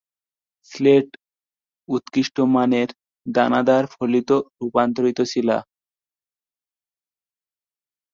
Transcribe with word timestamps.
Slate 0.71 1.07
উৎকৃষ্ট 1.89 2.37
মানের 2.53 2.89
দানাদার 3.25 3.83
ফলিত 3.93 4.29
রূপান্তরিত 4.59 5.19
শিলা। 5.31 5.57